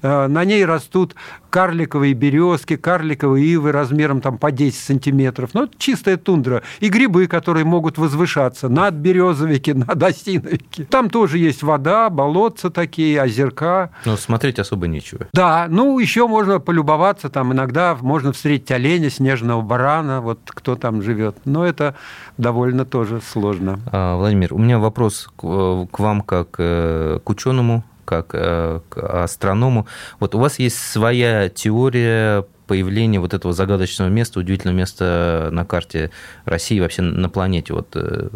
Э, 0.03 0.27
на 0.27 0.45
ней 0.45 0.65
растут 0.65 1.15
карликовые 1.53 2.15
березки, 2.15 2.77
карликовые 2.77 3.45
ивы 3.45 3.73
размером 3.73 4.23
там 4.23 4.39
по 4.39 4.51
10 4.51 4.75
сантиметров. 4.79 5.51
Ну, 5.53 5.65
это 5.65 5.73
чистая 5.77 6.17
тундра. 6.17 6.63
И 6.81 6.89
грибы, 6.89 7.27
которые 7.27 7.65
могут 7.65 7.99
возвышаться 7.99 8.71
над 8.71 8.95
березовики, 8.95 9.73
над 9.75 10.03
осиновики. 10.03 10.85
Там 10.85 11.11
тоже 11.11 11.39
есть 11.39 11.63
вода, 11.63 12.09
болотца 12.09 12.71
такие, 12.71 13.21
озерка. 13.21 13.91
Но 14.07 14.17
смотреть 14.17 14.59
особо 14.59 14.87
нечего. 14.87 15.27
Да, 15.35 15.67
ну, 15.69 15.99
еще 15.99 16.27
можно 16.27 16.59
полюбоваться, 16.59 17.29
там 17.29 17.53
иногда 17.53 17.97
можно 18.01 18.33
встретить 18.33 18.71
оленя, 18.71 19.11
снежного 19.11 19.61
барана, 19.61 20.23
вот 20.23 20.41
кто 20.47 20.75
там 20.75 21.03
живет. 21.03 21.37
Но 21.45 21.67
это 21.67 21.95
довольно 22.39 22.87
тоже 22.87 23.21
сложно. 23.21 23.79
А, 23.93 24.17
Владимир, 24.17 24.55
у 24.55 24.59
меня 24.59 24.79
вопрос 24.79 25.29
к, 25.37 25.45
э, 25.45 25.87
вам 25.99 26.23
как 26.23 26.57
э, 26.59 27.21
к 27.23 27.29
ученому, 27.29 27.85
как 28.05 28.31
э, 28.33 28.81
к 28.89 29.23
астроному. 29.23 29.87
Вот 30.21 30.35
у 30.35 30.39
вас 30.39 30.59
есть 30.59 30.79
своя 30.79 31.49
теория 31.49 32.45
появления 32.67 33.21
вот 33.21 33.35
этого 33.35 33.53
загадочного 33.53 34.09
места, 34.09 34.41
удивительного 34.41 34.77
места 34.77 35.49
на 35.53 35.65
карте 35.65 36.11
России, 36.45 36.81
вообще 36.81 37.03
на 37.03 37.29
планете. 37.29 37.75
Вот 37.75 37.89
э, 37.95 38.29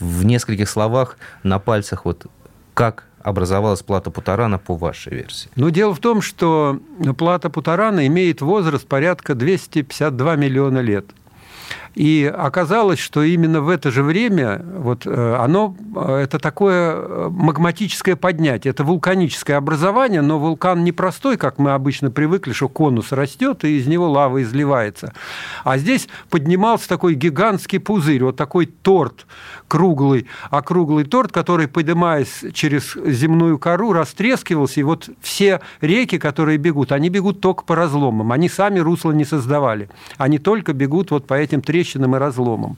в- 0.00 0.24
нескольких 0.24 0.68
словах, 0.68 1.16
на 1.42 1.58
пальцах, 1.58 2.04
вот 2.04 2.26
как 2.74 3.04
образовалась 3.22 3.82
плата 3.82 4.10
Путарана 4.10 4.58
по 4.58 4.74
вашей 4.76 5.14
версии? 5.14 5.48
Но 5.56 5.68
дело 5.68 5.94
в 5.94 5.98
том, 6.00 6.22
что 6.22 6.80
плата 7.18 7.50
Путарана 7.50 8.06
имеет 8.06 8.40
возраст 8.40 8.86
порядка 8.86 9.34
252 9.34 10.36
миллиона 10.36 10.78
лет. 10.78 11.06
И 11.94 12.32
оказалось, 12.34 12.98
что 12.98 13.22
именно 13.22 13.60
в 13.60 13.68
это 13.68 13.90
же 13.90 14.02
время 14.02 14.64
вот, 14.78 15.06
э, 15.06 15.36
оно, 15.38 15.76
э, 15.94 16.20
это 16.22 16.38
такое 16.38 16.94
э, 16.94 17.28
магматическое 17.30 18.16
поднятие, 18.16 18.70
это 18.70 18.82
вулканическое 18.82 19.58
образование, 19.58 20.22
но 20.22 20.38
вулкан 20.38 20.84
не 20.84 20.92
простой, 20.92 21.36
как 21.36 21.58
мы 21.58 21.72
обычно 21.72 22.10
привыкли, 22.10 22.52
что 22.52 22.68
конус 22.70 23.12
растет, 23.12 23.64
и 23.64 23.76
из 23.78 23.86
него 23.86 24.10
лава 24.10 24.42
изливается. 24.42 25.12
А 25.64 25.76
здесь 25.76 26.08
поднимался 26.30 26.88
такой 26.88 27.14
гигантский 27.14 27.78
пузырь, 27.78 28.24
вот 28.24 28.36
такой 28.36 28.66
торт 28.66 29.26
круглый, 29.68 30.26
округлый 30.50 31.04
торт, 31.04 31.32
который, 31.32 31.66
поднимаясь 31.66 32.44
через 32.52 32.94
земную 32.94 33.58
кору, 33.58 33.92
растрескивался, 33.92 34.80
и 34.80 34.82
вот 34.82 35.08
все 35.20 35.60
реки, 35.80 36.18
которые 36.18 36.58
бегут, 36.58 36.92
они 36.92 37.08
бегут 37.08 37.40
только 37.40 37.64
по 37.64 37.74
разломам, 37.74 38.32
они 38.32 38.48
сами 38.48 38.80
русла 38.80 39.12
не 39.12 39.24
создавали, 39.24 39.88
они 40.18 40.38
только 40.38 40.72
бегут 40.72 41.10
вот 41.10 41.26
по 41.26 41.34
этим 41.34 41.62
трещинам 41.62 41.81
и 41.82 42.18
разломам. 42.18 42.76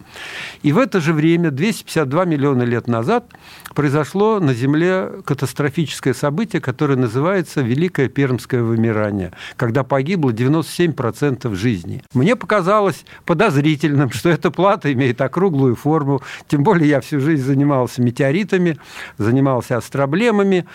И 0.62 0.72
в 0.72 0.78
это 0.78 1.00
же 1.00 1.12
время, 1.12 1.50
252 1.50 2.24
миллиона 2.24 2.62
лет 2.62 2.88
назад, 2.88 3.26
произошло 3.74 4.40
на 4.40 4.54
Земле 4.54 5.10
катастрофическое 5.24 6.14
событие, 6.14 6.60
которое 6.60 6.96
называется 6.96 7.60
Великое 7.60 8.08
Пермское 8.08 8.62
вымирание, 8.62 9.32
когда 9.56 9.84
погибло 9.84 10.30
97% 10.30 11.54
жизни. 11.54 12.02
Мне 12.14 12.36
показалось 12.36 13.04
подозрительным, 13.24 14.10
что 14.10 14.30
эта 14.30 14.50
плата 14.50 14.92
имеет 14.92 15.20
округлую 15.20 15.76
форму, 15.76 16.22
тем 16.48 16.62
более 16.62 16.88
я 16.88 17.00
всю 17.00 17.20
жизнь 17.20 17.44
занимался 17.44 18.02
метеоритами, 18.02 18.78
занимался 19.18 19.76
астроблемами, 19.76 20.66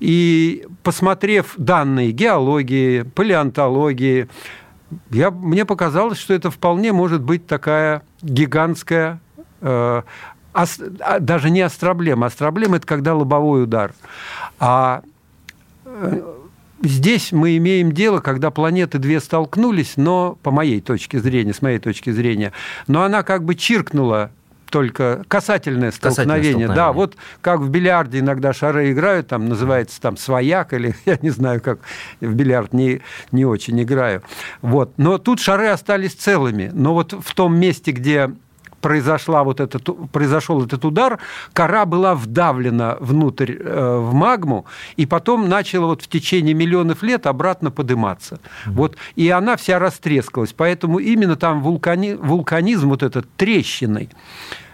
и 0.00 0.66
посмотрев 0.82 1.54
данные 1.56 2.12
геологии, 2.12 3.02
палеонтологии, 3.02 4.28
я, 5.10 5.30
мне 5.30 5.64
показалось, 5.64 6.18
что 6.18 6.34
это 6.34 6.50
вполне 6.50 6.92
может 6.92 7.22
быть 7.22 7.46
такая 7.46 8.02
гигантская 8.22 9.20
э, 9.60 10.02
ас- 10.52 10.80
а, 11.00 11.20
даже 11.20 11.50
не 11.50 11.60
астроблема. 11.60 12.26
Астроблема– 12.26 12.76
это 12.78 12.86
когда 12.86 13.14
лобовой 13.14 13.64
удар. 13.64 13.92
А 14.58 15.02
э, 15.84 16.22
здесь 16.82 17.32
мы 17.32 17.56
имеем 17.56 17.92
дело, 17.92 18.20
когда 18.20 18.50
планеты 18.50 18.98
две 18.98 19.20
столкнулись, 19.20 19.94
но, 19.96 20.38
по 20.42 20.50
моей 20.50 20.80
точке 20.80 21.20
зрения, 21.20 21.52
с 21.52 21.62
моей 21.62 21.78
точки 21.78 22.10
зрения, 22.10 22.52
но 22.86 23.02
она 23.02 23.22
как 23.22 23.44
бы 23.44 23.54
чиркнула 23.54 24.30
только 24.70 25.24
касательное 25.28 25.92
столкновение. 25.92 26.52
столкновение. 26.52 26.74
Да, 26.74 26.92
вот 26.92 27.16
как 27.40 27.60
в 27.60 27.68
бильярде 27.68 28.20
иногда 28.20 28.52
шары 28.52 28.92
играют, 28.92 29.28
там 29.28 29.48
называется 29.48 30.00
там 30.00 30.16
свояк, 30.16 30.72
или 30.72 30.94
я 31.04 31.18
не 31.22 31.30
знаю, 31.30 31.60
как 31.60 31.80
в 32.20 32.34
бильярд 32.34 32.72
не, 32.72 33.00
не 33.32 33.44
очень 33.44 33.82
играю. 33.82 34.22
Вот. 34.62 34.92
Но 34.96 35.18
тут 35.18 35.40
шары 35.40 35.68
остались 35.68 36.14
целыми. 36.14 36.70
Но 36.72 36.94
вот 36.94 37.12
в 37.12 37.34
том 37.34 37.58
месте, 37.58 37.92
где 37.92 38.30
произошла 38.86 39.42
вот 39.42 39.58
этот, 39.58 39.90
произошел 40.12 40.64
этот 40.64 40.84
удар, 40.84 41.18
кора 41.52 41.86
была 41.86 42.14
вдавлена 42.14 42.96
внутрь 43.00 43.56
э, 43.58 43.98
в 43.98 44.14
магму, 44.14 44.64
и 44.96 45.06
потом 45.06 45.48
начала 45.48 45.86
вот 45.86 46.02
в 46.02 46.06
течение 46.06 46.54
миллионов 46.54 47.02
лет 47.02 47.26
обратно 47.26 47.72
подниматься. 47.72 48.38
Вот, 48.66 48.96
и 49.16 49.28
она 49.28 49.56
вся 49.56 49.80
растрескалась. 49.80 50.52
Поэтому 50.52 51.00
именно 51.00 51.34
там 51.34 51.62
вулкани, 51.62 52.14
вулканизм 52.14 52.88
вот 52.88 53.02
этот 53.02 53.26
трещиной. 53.36 54.08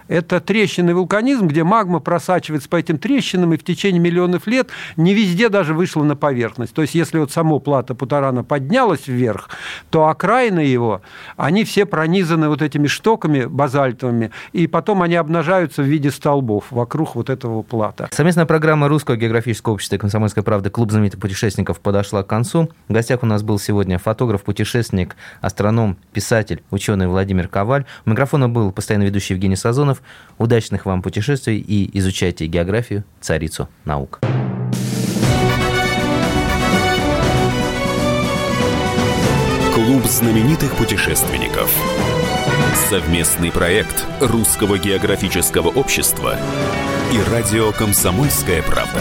Это 0.09 0.41
трещинный 0.41 0.95
вулканизм, 0.95 1.47
где 1.47 1.65
магма 1.65 2.01
просачивается 2.01 2.69
по 2.69 2.77
этим 2.77 2.99
трещинам 2.99 3.53
и 3.55 3.57
в 3.57 3.65
течение 3.65 4.01
миллионов 4.01 4.47
лет 4.47 4.69
не 4.97 5.15
везде 5.15 5.49
даже 5.49 5.75
вышла 5.75 6.03
на 6.03 6.17
поверхность. 6.17 6.75
То 6.75 6.83
есть, 6.83 6.95
если 6.95 7.19
вот 7.19 7.31
само 7.31 7.59
плато 7.59 7.95
Путарана 7.95 8.45
поднялось 8.45 9.07
вверх, 9.07 9.51
то 9.91 10.09
окраины 10.09 10.61
его, 10.61 11.03
они 11.37 11.65
все 11.65 11.87
пронизаны 11.87 12.49
вот 12.49 12.62
этими 12.62 12.87
штоками 12.87 13.45
базальтовыми, 13.45 14.31
и 14.53 14.67
потом 14.67 15.03
они 15.03 15.17
обнажаются 15.17 15.83
в 15.83 15.87
виде 15.87 16.11
столбов 16.11 16.67
вокруг 16.71 17.15
вот 17.15 17.31
этого 17.31 17.62
плата. 17.62 18.09
Совместная 18.12 18.47
программа 18.47 18.88
Русского 18.88 19.17
географического 19.17 19.75
общества 19.75 19.97
и 19.97 19.99
«Комсомольской 19.99 20.43
правды» 20.43 20.71
«Клуб 20.71 20.91
знаменитых 20.91 21.21
путешественников» 21.21 21.81
подошла 21.81 22.23
к 22.23 22.27
концу. 22.27 22.71
В 22.88 22.93
гостях 22.93 23.23
у 23.23 23.27
нас 23.27 23.43
был 23.43 23.59
сегодня 23.59 23.99
фотограф, 23.99 24.43
путешественник, 24.43 25.17
астроном, 25.41 25.97
писатель, 26.12 26.62
ученый 26.71 27.07
Владимир 27.07 27.49
Коваль. 27.49 27.85
У 28.07 28.11
микрофона 28.11 28.49
был 28.49 28.73
постоянно 28.73 29.05
ведущий 29.05 29.35
Евгений 29.35 29.57
Сазонов. 29.57 29.92
Удачных 30.39 30.87
вам 30.87 31.03
путешествий 31.03 31.59
и 31.59 31.91
изучайте 31.99 32.47
географию, 32.47 33.05
царицу 33.21 33.69
наук. 33.85 34.21
Клуб 39.75 40.05
знаменитых 40.05 40.75
путешественников. 40.77 41.75
Совместный 42.89 43.51
проект 43.51 44.07
Русского 44.21 44.79
географического 44.79 45.69
общества 45.69 46.37
и 47.13 47.31
радио 47.31 47.73
«Комсомольская 47.73 48.63
правда». 48.63 49.01